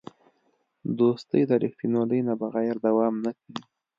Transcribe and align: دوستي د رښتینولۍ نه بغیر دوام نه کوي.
دوستي 0.97 1.41
د 1.49 1.51
رښتینولۍ 1.63 2.21
نه 2.27 2.33
بغیر 2.41 2.75
دوام 2.85 3.13
نه 3.25 3.31
کوي. 3.39 3.61